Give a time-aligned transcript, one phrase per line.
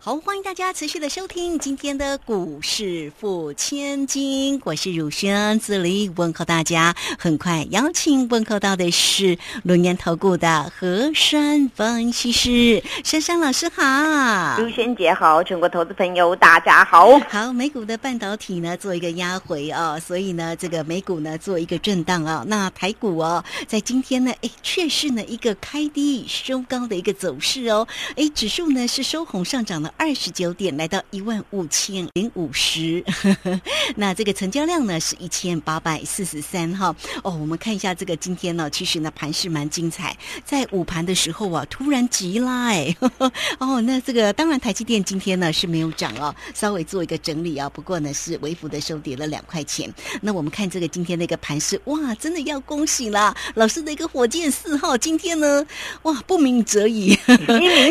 [0.00, 6.94] 好，欢迎大家持续的收听今天的股市付千金，我是汝轩，这里问候大家。
[7.18, 17.18] 很快邀请问候到的是龙年投顾的何山分析师，珊珊老师好，汝轩姐好，全国投资朋友大家好。
[17.28, 29.94] 好，美股的半导体呢做一个压回哦，所以呢这个美股呢做一个震荡啊，那台股哦在今天呢哎却是呢一个开低收高的一个走势哦，哎指数呢是收红上涨了。
[29.96, 33.02] 二十九点来到一万五千零五十，
[33.96, 42.94] 那这个成交量呢是一千八百四十三哈哦，我们看一下这个今天呢，其实呢盘势蛮精彩，在午盘的时候啊突然急拉哎
[43.58, 49.92] 哦，那这个当然台积电今天呢是没有涨哦，稍微做一个整理啊，不过呢是微幅的收跌了两块钱。
[50.20, 53.34] 那我们看这个今天的一个盘势，哇，真的要恭喜啦！
[53.54, 55.64] 老师的一个火箭四号今天呢，
[56.02, 57.18] 哇，不鸣则已，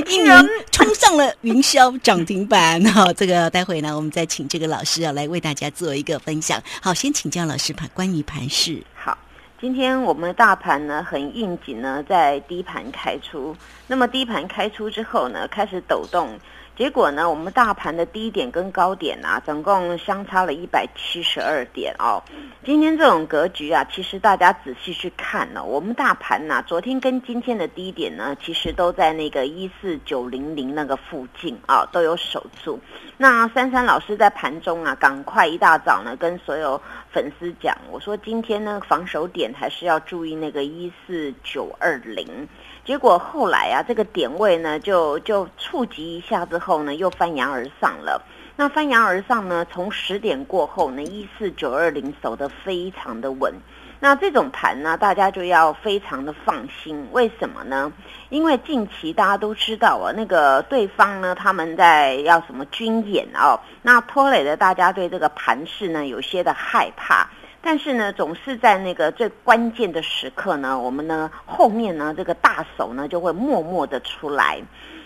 [0.08, 1.87] 一鸣冲上了云霄。
[2.02, 6.62] 涨停板哈，这个待会呢，我们再请这个老师啊来为大家做一个分享。
[6.82, 8.84] 好，先请教老师盘关于盘市。
[8.96, 9.18] 好，
[9.62, 13.56] 今天我们的大盘呢很应景呢，在低盘开出。
[13.88, 16.38] 那么低盘开出之后呢，开始抖动。
[16.78, 22.22] 结果呢，我们大盘的低点跟高点啊，总共相差了一百七十二点哦。
[22.64, 32.80] 今天这种格局啊，其实大家仔细去看呢，我们大盘呐，昨天跟今天的低点呢，其实都在那个一四九零零那个附近啊，都有守住。
[33.18, 36.80] 那珊珊老师在盘中啊，赶快一大早呢，跟所有
[37.12, 42.48] 粉丝讲，我说今天呢，防守点还是要注意那个一四九二零。
[42.88, 48.24] 结果后来啊，这个点位呢，就就触及一下之后呢，又翻扬而上了。
[48.56, 53.54] 那翻扬而上呢，从十点过后呢，一四九二零守得非常的稳。
[54.00, 57.06] 那这种盘呢，大家就要非常的放心。
[57.12, 57.92] 为什么呢？
[58.30, 67.28] 因为近期大家都知道啊，那个对方呢，他们在要什么军演哦，那拖累了大家对这个盘势呢，有些的害怕。
[67.62, 74.62] 但是呢，总是在那个最关键的时刻呢，我们呢后面呢这个大手呢就会默默的出来。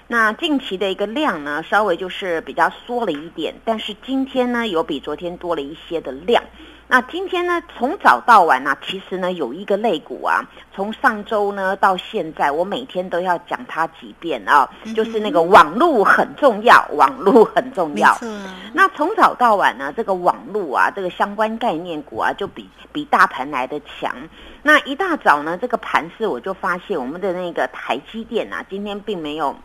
[0.08, 6.44] 那近期的一个量呢，稍微就是比较缩了一点，但是今天呢有比昨天多了一些的量。
[6.91, 10.44] 那今天呢，从早到晚呢，其实呢有一个肋骨啊，
[10.75, 18.13] 从上周呢到现在，我每天都要讲它几遍啊，就是那个网路很重要，网路很重要。
[18.74, 24.13] 那从早到晚呢，这个网路啊，这个相关概念股啊，就比比大盘来的强。
[24.62, 29.56] 那一大早呢，这个盘势我就发现我们的那个台积电啊，今天并没有。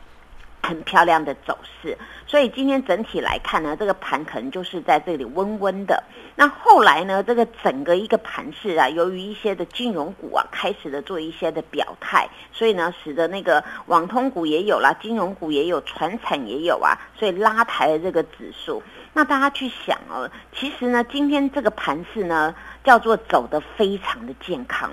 [0.66, 1.96] 很漂亮的走势，
[2.26, 6.02] 所以今天整体来看呢，这个盘可能就是在这里温温的。
[6.34, 18.82] 那后来呢，这个整个一个盘势啊，由于一些的金融股啊，开始的做一些的表态，所以呢，使得那个网通股也有啦，金融股也有，船产也有啊，所以拉抬了这个指数。
[19.12, 22.54] 那大家去想哦，其实呢，今天这个盘势呢。
[22.86, 24.92] 叫做走得非常的健康，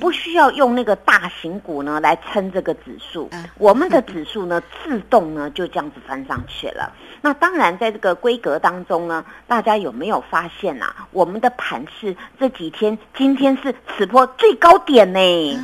[0.00, 3.28] 不需要用那个大型股呢来撑这个指数，
[3.58, 6.90] 我们的指数呢自动呢就这样子翻上去了。
[7.20, 11.06] 那当然，在这个规格当中呢，大家有没有发现啊？
[11.10, 15.58] 我们的盘是这几天，今天是此波最高点呢，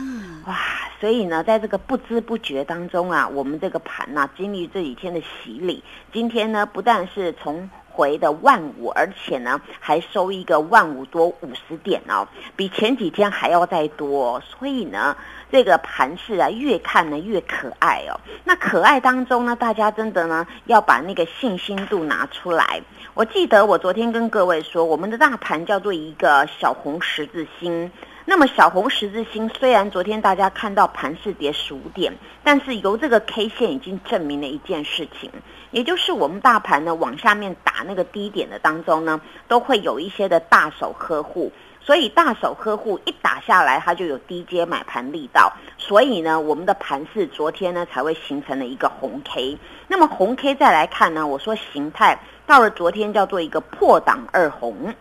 [0.47, 0.57] 哇！
[1.01, 15.15] 所以呢，在这个不知不觉当中啊，我们这个盘呐，经历这几天的洗礼，今天呢，不但是从回的万五，而且呢还收一个万五多五十点哦，比前几天还要再多，所以呢
[15.53, 18.19] 这个盘势啊越看呢越可爱哦。
[18.43, 22.81] 那可爱当中呢，大家真的呢要把那个信心度拿出来。
[23.13, 27.93] 我记得我昨天跟各位说，我们的大盘叫做一个小红十字星。
[28.27, 32.13] 那么小红十字星虽然昨天大家看到盘势跌十五点，
[32.45, 35.31] 但是由这个 K 线已经证明了一件事情。
[35.71, 41.51] 也就是我们大盘呢往下面打那个低点的当中呢，都会有一些的大手呵护，
[41.81, 49.59] 所以大手呵护一打下来，它就有低阶买盘力道，所以呢，我们的盘势昨天呢才会形成了一个红 K。
[49.89, 54.95] 那么红 K 再来看呢，我说形态到了昨天叫做一个破档二红。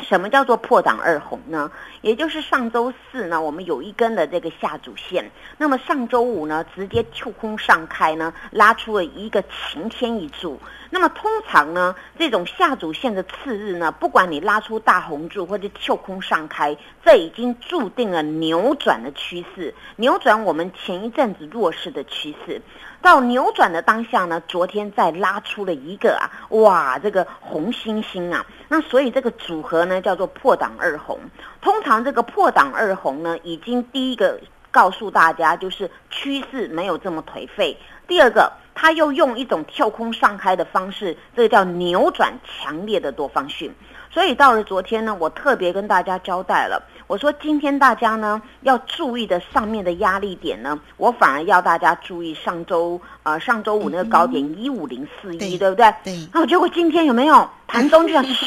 [0.00, 1.70] 什么叫做破档二红呢？
[2.00, 10.58] 也就是上周四呢，我们有一根的这个下主线，那么上周五呢，直接跳空上开呢，拉出了一个晴天一柱。
[10.90, 22.62] 那么通常呢，这种下主线的次日呢，不管你拉出大红柱或者跳空上开，这已经注定了扭转的趋势，扭转我们前一阵子弱势的趋势。
[23.00, 31.18] 到扭转的当下呢，昨天再拉出了一个啊，哇，这个红星星啊，那所以这个组合呢叫做破档二红。
[31.60, 34.40] 通常这个破档二红呢，已经第一个
[34.78, 37.76] 告诉大家就是趋势没有这么颓废，
[38.06, 38.52] 第二个。
[38.80, 43.74] 他又用一种跳空上开的方式，这个叫扭转强烈的多方讯。
[44.08, 55.92] 所以到了昨天呢，我特别跟大家交代了，我说今天大家呢要注意的上面的压力点呢，我反而要大家注意上周呃上周五那个高点一五零四一，对不对？
[56.04, 56.14] 对。
[56.32, 58.46] 然后结果今天有没有盘中就像咻？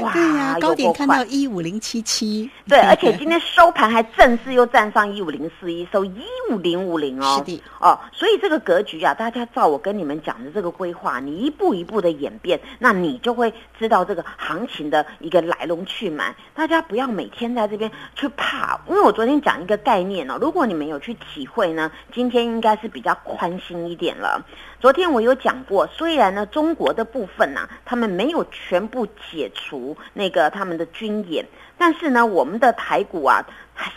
[0.00, 16.34] 哇，对呀，高点看到一五零七七，对，而且今天收盘还正式又站上一五零四一，收一五零五零哦，是的，哦，所以这个格局啊，大家照我跟你们讲的这个规划，你一步一步的演变，那你就会知道这个行情的一个来龙去脉。
[16.54, 24.44] 大家不要每天在这边去怕，因为我昨天讲一个概念哦，如果你们有去体会呢，今天应该是比较宽心一点了。
[24.80, 29.59] 昨天我有讲过，虽然呢中国的部分呢，他们没有全部解除
[30.12, 31.44] 那个他们的军演，
[31.76, 33.44] 但是呢，我们的台股啊，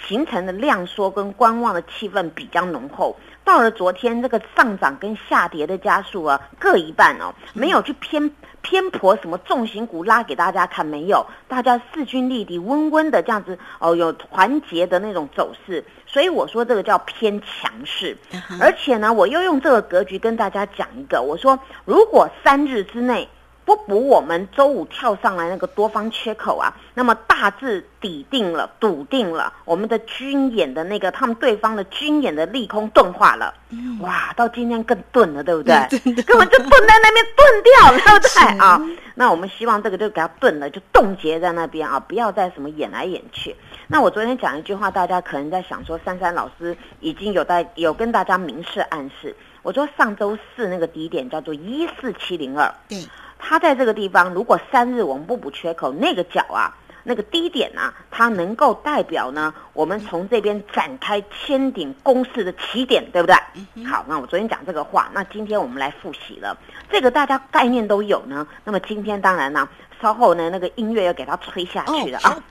[0.07, 3.15] 形成的量缩跟观望的气氛比较浓厚。
[3.43, 8.31] 到了昨天，这个上涨跟下跌的加速啊，各一半哦，没有去偏。
[8.65, 11.25] 偏颇什么重型股拉给大家看没有？
[11.49, 18.17] 大家势均力敌，温温的这样子哦，有团结的那种走势，所以我说这个叫偏强势。
[18.61, 23.27] 而且呢，我又用这个格局跟大家讲一个，我说如果三日之内。
[23.65, 33.53] 不补我们周五跳上来那个多方缺口啊，那么大致抵定了、笃定了我们的军演的那个他们对方的军演的利空钝化了，
[34.01, 35.73] 哇，到今天更钝了，对不对？
[36.23, 38.81] 根本就钝在那边钝掉了，对不对啊？
[39.15, 43.55] 那我们希望这个就给它钝了，就冻结在那边啊，不要再什么演来演去。
[43.87, 52.97] 那我昨天讲一句话，大家可能在想说，珊珊老师已经有在有跟大家明示暗示，我说上周四那个低点叫做一四七零二，对。
[53.45, 56.73] 它在这个地方，如果三日我们不补缺口，那个角啊，
[57.03, 63.35] 那个低点啊，它能够代表呢，我们从这边展开千顶攻势的起点，对不对？
[63.83, 66.57] 好，那我昨天讲这个话，那今天我们来复习了，
[66.89, 68.47] 这个大家概念都有呢。
[68.63, 69.67] 那么今天当然呢，
[70.01, 72.41] 稍后呢那个音乐要给它吹下去了啊。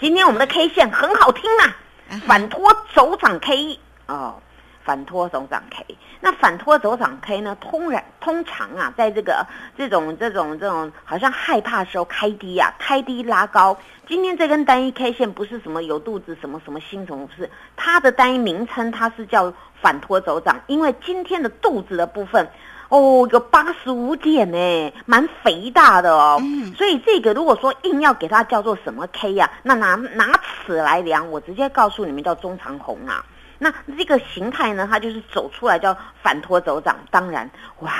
[0.00, 3.78] 今天我们的 K 线很好听呐，反托走涨 K
[4.08, 4.42] 哦。
[4.84, 7.56] 反托手掌 K，那反托手掌 K 呢？
[7.60, 9.46] 通然通常啊，在这个
[9.76, 13.76] 这种这种这种好像害怕时候开低啊，开低拉高。
[14.06, 22.48] 今天这根单一 K 线不是什么有肚子什么什么新什么，不是它的单一名称，它是叫反托手掌，因为今天的肚子的部分
[22.88, 26.40] 哦有八十五点呢，蛮肥大的哦。
[26.76, 30.32] 所以这个如果说硬要给它叫做什么 K 呀，那拿拿
[30.66, 33.24] 尺来量，我直接告诉你们叫中长红啊。
[33.62, 36.96] 那这个形态呢，它就是走出来叫反托走涨。
[37.12, 37.48] 当然，
[37.78, 37.92] 哇，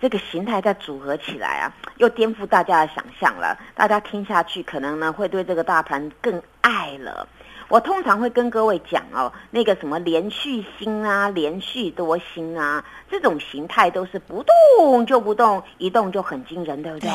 [0.00, 3.54] 这个形态再组合起来啊，又颠覆大家的想象了。
[3.74, 7.28] 大家听下去，可能呢会对这个大盘更爱了。
[7.68, 14.42] 我通常会跟各位讲哦，那个什么连续星啊，连续多星啊，这种形态都是不
[14.78, 17.10] 动就不动，一动就很惊人，对不对？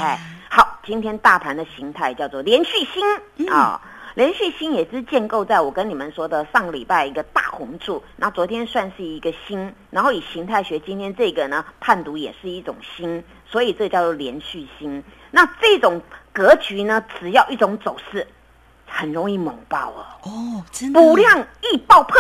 [0.47, 3.81] 好，今天大盘的形态叫做连续星啊。
[4.15, 15.03] 连续星也是建构在我跟你们说的上个礼拜一个大红柱，那昨天算是一个星，然后以形态学今天这个呢判读也是一种星，所以这叫做连续星。
[15.31, 16.01] 那这种
[16.31, 18.25] 格局呢，只要一种走势，
[18.87, 20.05] 很容易猛爆哦。
[20.23, 20.99] 哦，真的。
[20.99, 22.17] 补量易爆喷，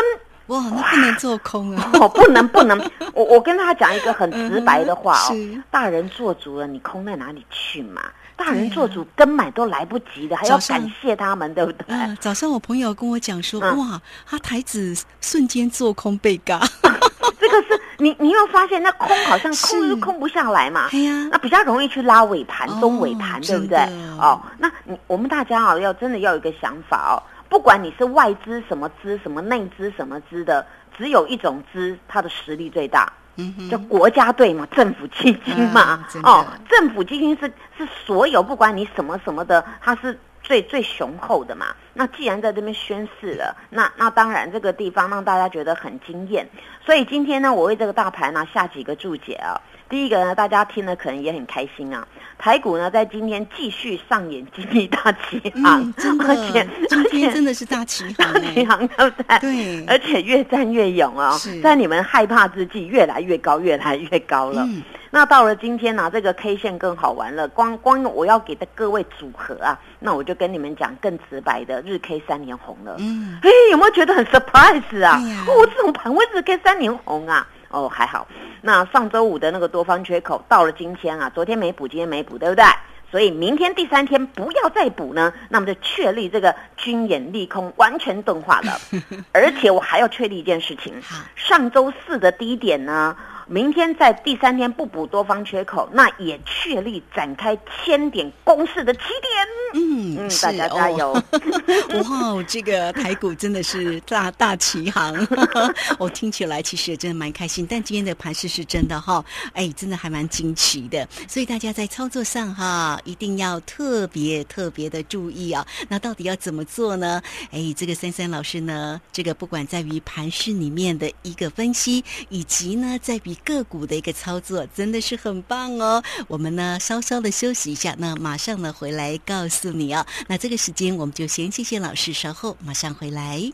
[0.47, 1.91] 哇，那不能做空啊。
[1.93, 2.77] 哦，不能不能。
[3.13, 5.31] 我我跟他讲一个很直白的话哦，
[5.71, 8.01] 大人做足了，你空在哪里去嘛？
[8.35, 12.15] 大人做主跟买都来不及的，还要感谢他们，对不对？
[12.19, 16.59] 早上我朋友跟我讲说，哇，他台子瞬间做空被嘎，
[17.39, 20.89] 这个是你你有发现那空好像空是空不下来嘛？
[21.31, 23.79] 那比较容易去拉尾盘、中尾盘，对不对？
[24.19, 30.65] 哦，那你我们大家啊，要真的要有一个想法哦，不管你是外资什么资、什么内资什么资的，
[30.97, 33.11] 只有一种资，它的实力最大。
[33.37, 41.67] 嗯，叫国家队嘛，政府基金嘛，哦，政府基金是是所有不管你什么什么的，它是最最雄厚的嘛。
[41.93, 46.47] 那既然在这边宣誓了，那那当然这个地方让大家觉得很惊艳。
[46.85, 49.59] 所以今天呢，我为这个大盘呢下几个注解啊。
[49.87, 52.07] 第一个呢，大家听了可能也很开心啊。
[52.37, 55.93] 台股呢，在今天继续上演经济大起航，
[56.27, 59.39] 而且今天真的是大起航，大起航对不对？
[59.39, 64.67] 对，而且越战越勇哦，在你们害怕之际，越来越高，越来越高了。
[65.11, 67.47] 那到了今天呢，这个 K 线更好玩了。
[67.47, 72.97] 光光我要给的各位组合啊，那我就跟你们讲更直白的，日 K 三年红了。
[72.99, 75.17] 嗯，哎，有没有觉得很 surprise 啊？
[75.47, 77.47] 哦，这种盘位日 K 三年红啊？
[77.69, 78.27] 哦，还好。
[78.61, 82.63] 那上周五的那个多方缺口到了今天啊，昨天没补，今天没补，对不对？
[83.11, 88.77] 所以明天第三天不要再补呢，那么就确立这个军演利空完全钝化了。
[89.31, 90.93] 而且我还要确立一件事情，
[91.35, 93.15] 上周四的低点呢。
[93.47, 99.47] 明天在第三天不补多方缺口，那也确立展开千点攻势的起点。
[99.75, 101.11] 嗯嗯，大家加油！
[102.09, 105.13] 哇，这个台股真的是大大起航，
[105.99, 107.67] 我听起来其实也真的蛮开心。
[107.69, 109.23] 但今天的盘势是真的哈，
[109.53, 111.07] 哎，真的还蛮惊奇的。
[111.27, 115.65] 所以大家在操作上哈，一定要特别特别的注意啊。
[115.89, 117.21] 那到底要怎么做呢？
[117.51, 126.03] 哎，这个三三老师呢，这个不管在于盘势里面的一个分析，以及呢，在个股的一个操作真的是很棒哦。
[126.27, 130.05] 我们呢稍稍的休息一下，那马上呢回来告诉你哦。
[130.27, 133.51] 那这个时间我们就先谢谢老师，稍后马上回来。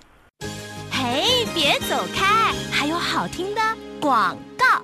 [0.92, 3.62] 嘿，别走开，还有好听的
[4.00, 4.84] 广告。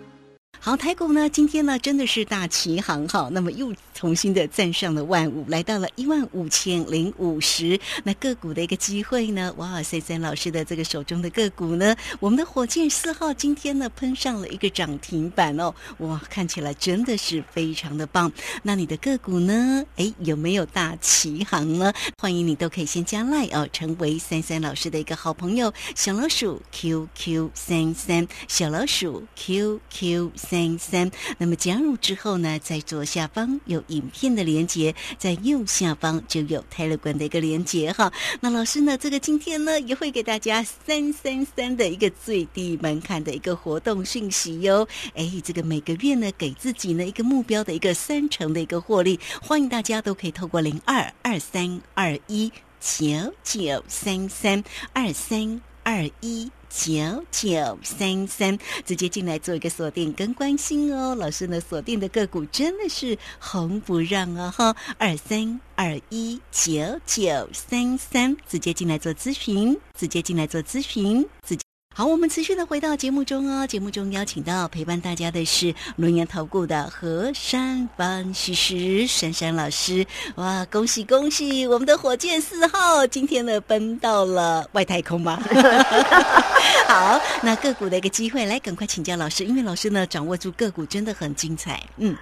[0.68, 3.74] 好，台股呢今天呢真的是大旗行哈，那么又。
[3.94, 7.80] 重新的站上了万五，来到了一万五千零五十。
[8.04, 9.52] 那个股的一个机会呢？
[9.58, 11.96] 哇，三三老师的这个手中的个股呢？
[12.20, 18.32] 我们的火箭四号今天呢喷上了一个涨停板哦，哇，看起来真的是非常的棒。
[18.62, 19.84] 那你的个股呢？
[19.96, 21.92] 哎，有没有大旗行呢？
[22.20, 25.74] 欢迎你都可以先加赖哦，成为三三老师的一个好朋友。
[25.96, 31.12] 小老鼠 QQ 三三，小老鼠 QQ 三三三。
[31.38, 33.84] 那么加入之后呢，在左下方有。
[33.88, 38.12] 影片的连接在右下方就有泰勒管的一个连接哈。
[38.42, 44.86] 那老师呢，这个今天呢也会给大家三三三的一个最低门槛的一个活动讯息哟。
[45.16, 54.62] 哎，这个每个月呢给自己呢一个目标的一个三成的一个获利，欢迎大家都可以透过零二二三二一九九三三
[54.92, 56.52] 二三二一。
[56.70, 61.16] 九九三三，直接进来做一个锁定跟关心哦。
[61.16, 71.62] 老师呢锁定的个股真的是红不让啊哈，二三二一九九三三，直接进来做咨询，直接进来做咨询，直接。
[71.98, 73.66] 好，我们持续的回到节目中哦。
[73.66, 80.06] 节目中邀请到陪伴大家的是龙岩投顾的何山方西施珊珊老师。
[80.36, 81.66] 哇，恭喜恭喜！
[81.66, 85.42] 我们的火箭四号今天呢奔到了外太空吗？
[86.88, 91.82] 好，那个股的一个机会，来赶快请教老师，因为老师呢掌握住个股真的很精彩。
[91.98, 92.16] 嗯。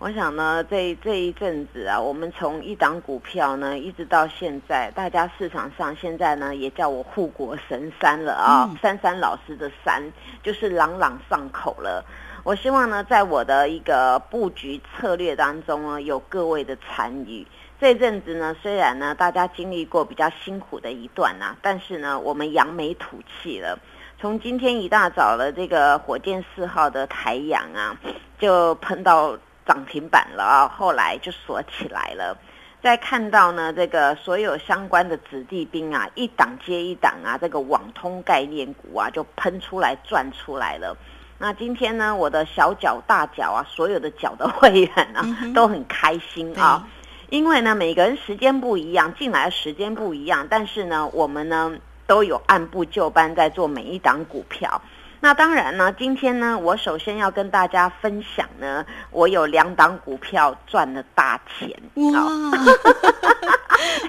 [0.00, 10.00] 我想呢，这这一阵子啊，我们从一档股票呢，一直到现在，大家市场上现在呢，也叫我护国神山了啊，珊珊老师的山
[10.40, 12.04] 就是朗朗上口了。
[12.44, 17.44] 我希望呢，在我的一个布局策略当中呢，有各位的参与。
[17.80, 23.76] 这阵子呢，虽然呢，大家经历过比较辛苦的一段呐，但是呢，我们扬眉吐气了。
[24.20, 27.98] 从今天一大早的这个火箭四号的太阳啊，
[28.38, 29.36] 就喷到。
[29.68, 32.36] 涨停板了啊，后来就锁起来了。
[32.82, 40.96] 再看到呢，这个所有相关的子弟兵啊，一档接一档啊，这个网通概念股啊，就喷出来赚出来了。
[41.38, 45.22] 那今天呢，我的小脚大脚啊，所有的脚的会员啊，
[45.54, 46.88] 都很开心啊，
[47.30, 51.72] 因为呢，每个人时间不一样，进来的时间不一样，但是呢，我们呢
[52.06, 54.80] 都有按部就班在做每一档股票。
[55.20, 61.70] 那当然呢，今天呢，我首先要跟大家分享呢，我有两档股票赚了大钱。
[61.94, 62.22] 哇！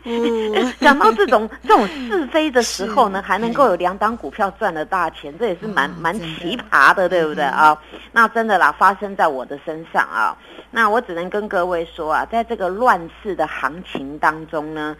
[0.79, 7.77] 讲到这种 这种是非的时候呢，还能够有两档股票赚了大钱，这也是蛮蛮奇葩的，对不对啊？
[8.11, 10.35] 那真的啦，发生在我的身上啊。
[10.71, 14.95] 那我只能跟各位说啊，在这个乱世的行情当中呢，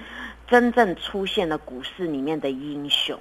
[0.48, 3.18] 真正出现了股市里面的英雄。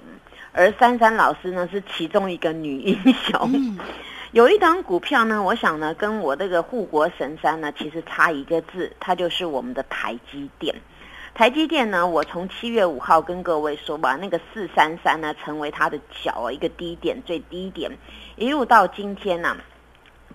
[0.58, 3.78] 而珊珊老师呢是其中一个女英雄，
[4.32, 10.74] 有一档股票呢，我想呢跟我这个护国神山呢其实差一个字，它就是我们的台积电。
[11.32, 17.92] 台积电呢，我从七月五号跟各位说吧，那个四三三呢成为它的脚一个低点最低点，
[18.34, 19.56] 一路到今天呢。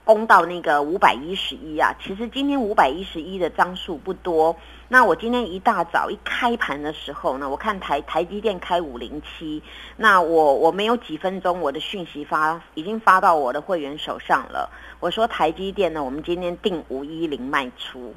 [0.03, 1.93] 攻到那个五百一十一啊。
[2.01, 4.55] 其实今天五百一十一的张数不多。
[4.89, 9.63] 那我今天一大早一开盘的时候呢，我看台台积电开五零七，
[9.97, 14.69] 那我我没有几分钟，我的讯息发已经发到我的会员手上了。
[14.99, 18.13] 我说台积电呢，我们今天定五一零卖出，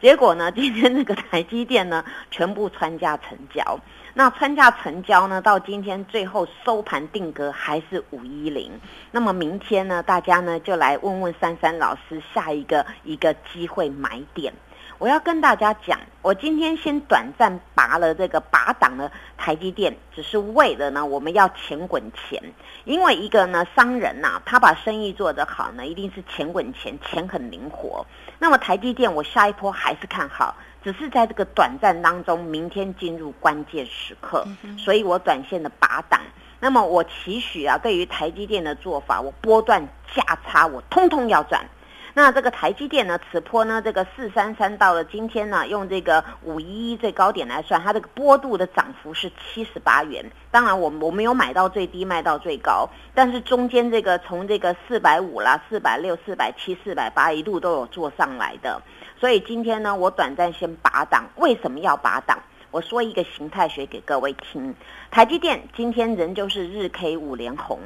[0.00, 3.78] 结果呢，今天那个台积电呢，全部穿价成交。
[4.14, 8.80] 那穿价成交呢，到今天最后收盘定格还是五一零。
[9.10, 14.52] 那么明天呢，大家呢就来问问珊珊老师下一个一个机会买点。
[14.98, 22.42] 我要跟大家讲，我今天先短暂拔了这个拔档的台积电，只是为了呢，我们要钱滚钱。
[22.84, 28.04] 因为一个呢，商人呐，他把生意做得好呢，一定是钱滚钱，钱很灵活。
[28.40, 34.44] 那么台积电，我下一波还是看好，只是在这个短暂当中，明天进入关键时刻，
[34.76, 36.20] 所以我短线的拔档。
[36.58, 39.80] 那么我期许啊，对于台积电的做法，我波段
[40.12, 41.64] 价差，我通通要赚。
[42.18, 50.28] 那这个台积电呢，此波呢，这个四三三到了今天呢，用这个五一一最高点来算，它这个波度的涨幅是七十八元。
[50.50, 58.82] 当然，我我没有买到最低，卖到最高，但是中间这个从这个四百五啦、四百六、四百七、四百八一路都有做上来的。
[59.20, 61.24] 所以今天呢，我短暂先拔档。
[61.36, 62.36] 为什么要拔档？
[62.72, 64.74] 我说一个形态学给各位听。
[65.12, 67.78] 台积电今天仍旧是日 K 五连红。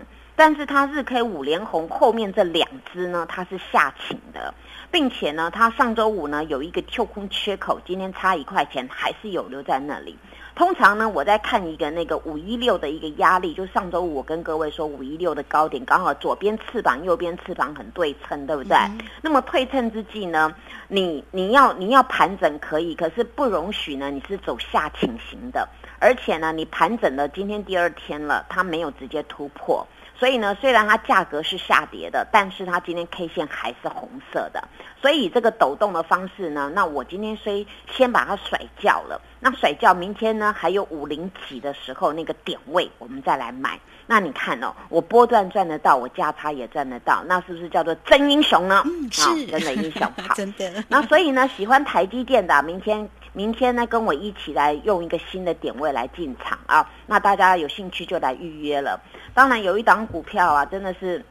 [0.45, 4.53] 但是它日 K 五连红后面这两只呢，它是下倾的，
[4.91, 10.19] 并且呢，它上周五呢有一个跳空缺口，今天差一块钱还是有留在那里。
[10.57, 18.77] 通常呢，我在看一个那个五一六的一个压力，就上周五我跟各位说五一六的高点刚好左边翅膀右边翅膀很对称，对不对？
[19.23, 20.53] 那么对称之际呢，
[20.89, 25.69] 你你要你要盘整可以，可是不容许呢你是走下倾型的，
[26.01, 29.87] 而且呢你盘整了今天第二天了，它没有直接突破。
[30.23, 34.63] 所以呢，虽然它价格是下跌的，但是它今天 K 线还是红色的。
[35.01, 43.81] 所以这个抖动的方式呢，那我今天虽先把它甩掉了，那甩掉明天呢还有五零几的时候那个点位，我们再来买。
[44.07, 48.81] 那你看哦，我波段赚得到，我价差也赚得到，那是不是叫做真英雄呢？
[48.87, 50.03] 嗯，是真的英雄。
[50.25, 50.85] 好，真的。
[50.87, 53.11] 那所以呢，喜欢台积电的，明天。
[53.33, 56.91] 明天呢，跟我一起来用一个新的点位来进场啊！
[57.07, 59.01] 那大家有兴趣就来预约了。
[59.33, 61.25] 当然，有一档股票啊，真的是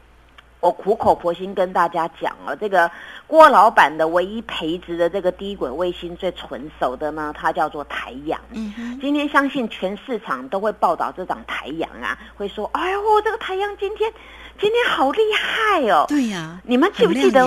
[0.60, 2.90] 我苦口婆心跟大家讲了，这个
[3.26, 8.40] 郭老板的唯一培植的这个低轨卫星最纯熟的呢，它叫做台阳。
[8.50, 14.12] 嗯今天相信全市场都会报道这档台阳啊，会说：“哎呦，这个台阳今天。”
[14.60, 16.04] 今天好厉害哦！
[16.08, 17.44] 对呀，你们记不记得？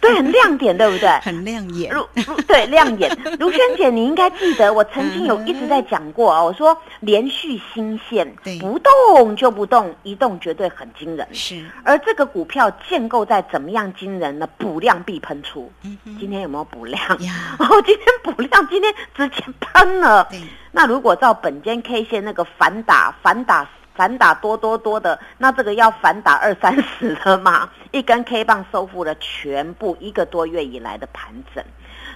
[0.00, 1.08] 对，很亮点，对不对？
[1.22, 1.92] 很亮眼。
[1.92, 2.06] 如
[2.48, 6.42] 对亮眼， 卢萱姐，你应该记得，我曾经有一直在讲过啊。
[6.42, 8.26] 我说连续新线，
[8.60, 11.26] 不动就不动，一动绝对很惊人。
[11.32, 11.64] 是。
[11.84, 14.48] 而这个股票建构在怎么样惊人呢？
[14.58, 15.70] 补量必喷出。
[15.82, 17.00] 嗯今天有没有补量？
[17.22, 17.56] 呀。
[17.60, 20.28] 哦，今天补量，今天直接喷了。
[20.72, 23.68] 那如果照本间 K 线那个反打，反打。
[23.96, 27.70] 反打多多多的，那这个要反打二三十了嘛？
[27.92, 31.64] 一根 K 棒收复了全部一个多月以来的盘整。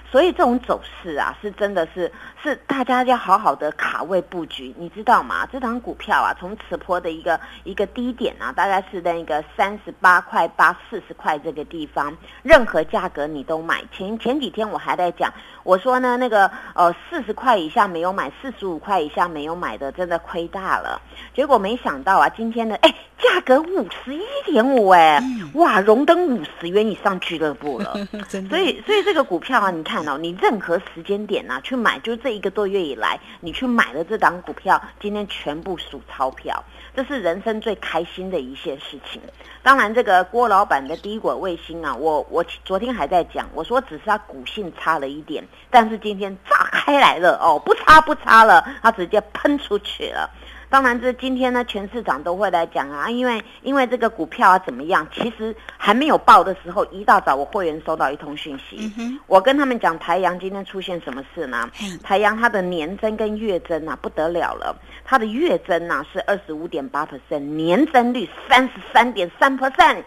[0.09, 2.11] 所以这种走势啊，是真的是
[2.43, 5.47] 是大家要好好的卡位布局，你知道吗？
[5.49, 12.13] 这档股票啊，从此坡的一个一个低点啊，大概是那个三十八块八、四十块这个地方，
[12.43, 13.81] 任何价格你都买。
[13.93, 21.01] 前前几天我还在讲，我说呢，那个呃四十块以下没有买，四十五块以下没有买的，真的亏大了。
[21.33, 27.93] 结果没想到啊，今天的哎价格五十一点五哎，哇，荣登五十元以上俱乐部了。
[28.49, 30.01] 所以所以这个股票啊，你看。
[30.21, 36.63] 你任何时间点啊去买，就这一个多月以来，你去买了这档股票，今天全部数钞票，
[36.95, 39.21] 这是人生最开心的一件事情。
[39.61, 50.29] 当然，这个郭老板的低轨卫星啊，我我昨天还在讲，我说只是它股性差了一点，但是今天炸开来了哦，不差不差了，它直接喷出去了。
[50.71, 55.05] 当然，这今天呢，全市场都会来讲啊，因为因为这个股票啊怎么样？
[55.13, 58.91] 其实还没有报的时候，一大早我会员收到一通讯息，
[59.27, 61.69] 我跟他们讲，台阳今天出现什么事呢？
[62.01, 69.51] 台阳它的年增跟月增啊不得了了，它的月增啊是二十五点八 percent，年增率三十三点三。
[69.51, 70.01] percent，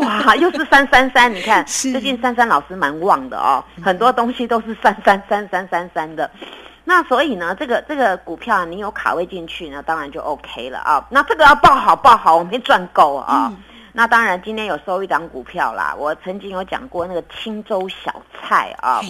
[0.00, 6.30] 哇，又是三三三，你看 最近三三老师蛮旺的哦，很多东西都是三三三三三三的。
[6.90, 11.06] 那所以呢，这个这个股票你有卡位进去呢，当然就 OK 了啊。
[11.08, 13.52] 那这个要报好报好，我没赚够啊。
[13.92, 19.00] 那当然今天有收一档股票啦，我曾经有讲过那个青州小菜啊。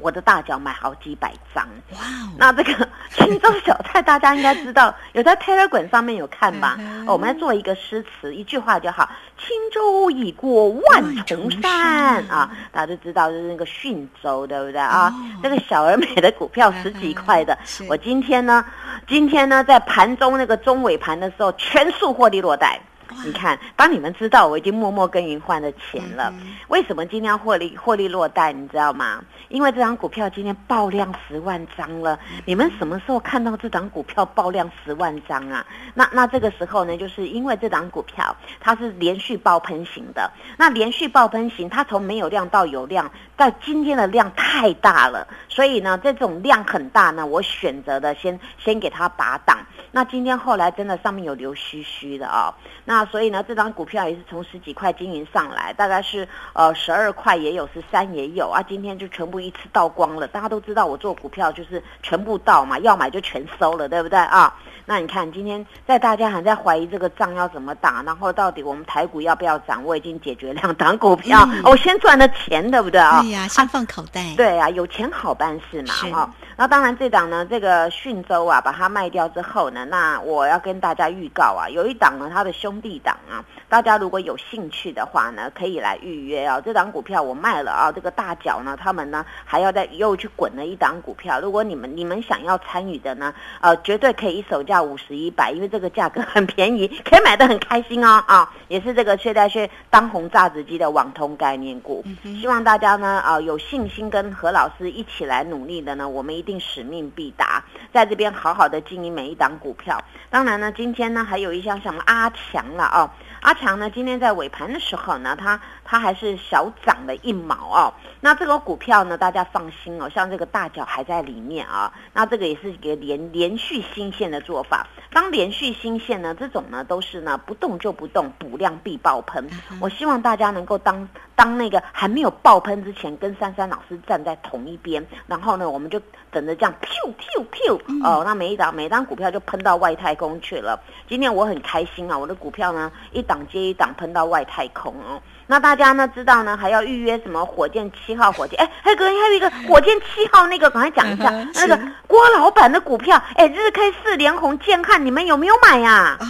[0.00, 1.66] 我的大脚买好几百张。
[1.92, 6.78] 哇哦，那这个 青州小菜大家应该知道， 有在 Telegram 上面有看吧？
[7.06, 9.08] 我们来做一个诗词，一句话就好：
[9.38, 12.50] 轻舟已过万重山啊！
[12.70, 15.08] 大家都知道就是那个汛州，对不对啊？
[15.08, 17.56] 哦这个小而美的股票十几块的，
[17.88, 18.64] 我今天呢，
[19.06, 22.80] 今天呢在盘中那个中尾盘的时候，全数获利落袋。
[23.24, 28.52] 你看，当你们知道我已经默默耕耘换了钱了，嗯为什么今天要获利获利落袋？
[28.52, 29.22] 你知道吗？
[29.48, 32.18] 因为这张股票今天爆量十万张了。
[32.44, 35.64] 你们什么时候看到这张股票爆量十万张啊？
[35.94, 49.58] 那那这个时候呢，就是因为这张股票它是连续爆喷型的，那连续爆喷型，它从没有量到有量，到今天的量太大了，所以呢，这种量很大呢，我选择的先先给它拔档。
[49.90, 52.52] 那今天后来真的上面有流须须的哦，
[52.84, 60.26] 那所以呢，这张股票也是从十几块经营上来，大概是呃十二块也有，十三也有啊，今天就全部一次倒光了。
[60.26, 64.54] 大家都知道我做股票就是全部倒嘛，要买就全收了，对不对啊？
[64.84, 73.20] 那你看今天在大家还在怀疑这个仗要怎么打，然后到底我们台股要不要涨，我已经解决两档股票，嗯我先赚了钱，对不对啊？
[73.20, 86.60] 对呀，先放口袋，对啊，有钱好办事嘛，是哈、那当然，这档呢，这个讯州啊，把它卖掉之后呢，那我要跟大家预告啊，有一档呢，它的兄弟档啊，大家如果有兴趣的话呢，可以来预约啊。
[86.60, 91.40] 这档股票我卖了啊，这个大脚呢，他们呢还要再又去滚了一档股票。
[91.40, 102.04] 如果你们你们想要参与的呢，呃，绝对可以一手价五十一百，因为这个价格很便宜， 可以买的很开心哦啊，也是这个现在是当红榨汁机的网通概念股。
[102.22, 109.98] 希望大家呢啊、有信心跟何老师一起来努力的呢，我们一定使命必达，在这边好好的经营每一档股票。
[110.30, 113.10] 当然呢，今天呢还有一项什么阿强了哦，
[113.42, 115.60] 阿强呢今天在尾盘的时候呢，他
[115.90, 117.94] 它还是小涨了一毛哦。
[118.20, 124.86] 那这个股票呢，大家放心哦，像这个大脚还在里面啊，那这个也是一个连连续新线的做法。
[125.10, 129.48] 当连续新线呢，这种呢都是呢不动就不动，补量必爆喷。
[129.80, 135.98] 我希望大家能够当当那个还没有爆喷之前，跟珊珊老师站在同一边，然后呢，我们就
[136.30, 140.78] 等着这样咻咻咻哦，那每一档每档股票就喷到外太空去了。
[141.08, 145.22] 今天我很开心啊，我的股票呢一档接一档喷到外太空哦。
[145.50, 148.60] 那大家呢知道呢还要预约什么火箭七号火箭？
[148.60, 156.26] 哎，还有个还有一个火箭七号那个，赶快讲一下、嗯那个郭老板的股票，哎，日 K 四连红健汉，你们有没有买呀、哦，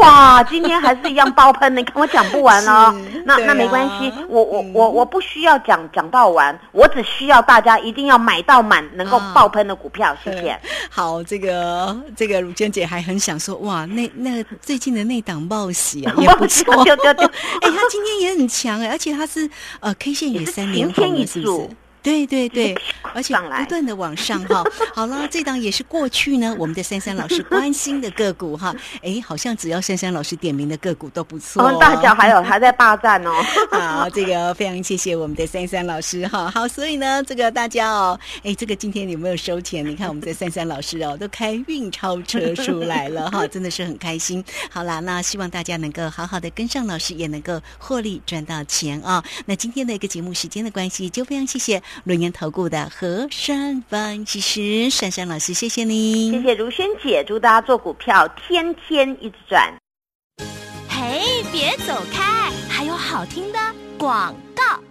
[0.00, 2.94] 哇，今天还是一样爆喷，你看我讲不完哦。
[3.24, 4.72] 那那没关系，我我嗯。
[4.74, 9.32] 我我不需要讲讲到完，我只需要大家一定要买到满能够啊。
[9.34, 10.58] 爆喷的股票，谢谢。
[10.88, 16.74] 好，这个这个乳娟姐还很想说，哇，那那最近的那档报喜啊，也 不错。
[16.82, 19.48] 哎，他今天也很强哎，而且他是
[19.80, 21.52] 呃 K 线也三连晴天一红了，是不是？
[21.52, 21.70] 柱？
[22.08, 22.74] 对对对，
[23.14, 24.64] 而且不断的往上哈。
[24.96, 28.74] 好了，这档也是过去呢我们的珊珊老师关心的个股哈。
[29.02, 31.66] 哎，好像只要珊珊老师点名的个股都不错、哦。
[31.66, 33.32] 我们大脚还有还在霸占哦。
[33.70, 36.50] 好，这个非常谢谢我们的珊珊老师哈。
[36.50, 39.86] 好，所以呢，这个大家哦，哎，这个今天有没有收钱？
[39.86, 44.42] 你看我们的珊珊老师哦，都开运钞车出来了哈， 真的是很开心。
[44.70, 59.72] 好啦，那希望大家能够好好的跟上老师，也能够获利赚到钱啊、那今天的一个节目时间的关系，就非常谢谢轮研投顾的何山分析师珊珊老师，谢谢你，谢谢如萱姐，祝大家做股票天天一直赚。
[60.88, 63.58] 嘿，别走开，还有好听的
[63.98, 64.87] 广告。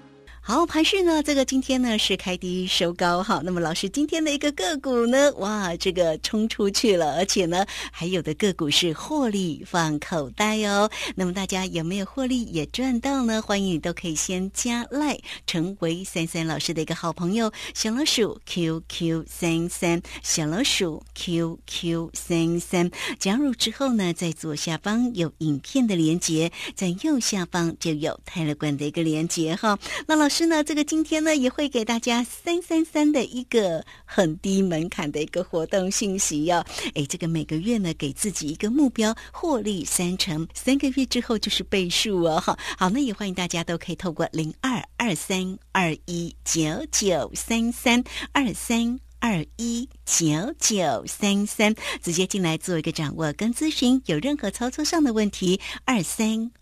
[0.48, 3.42] 好，盘市呢，这个今天呢是开低收高哈。
[3.44, 10.90] 那么老师今天的一个个股呢，哇，这个冲出去了，而且呢还有的个股是获利放口袋哦。
[11.16, 13.42] 那么大家有没有获利也赚到呢？
[13.42, 22.90] 欢迎你都可以先加赖，成为三三老师的一个好朋友，小老鼠 QQ 三三，小老鼠 QQ 三三。
[23.20, 29.78] 加入之后呢，在左下方有影片的连接，在右下方就有泰勒管的一个连接哈。
[30.08, 36.64] 那老师师呢，这个今天呢也会给大家三三三的一个很低门槛的一个活动信息哦。
[36.94, 42.56] 哎，这个每个月呢给自己一个目标，获利三成，三个月之后就是倍数哦哈。
[42.78, 49.00] 好，那也欢迎大家都可以透过零二二三二一九九三三二三。
[49.20, 51.74] 二一九九三三，
[52.04, 56.52] 直接进来做一个掌握跟咨询，有任何操作上的问题，二三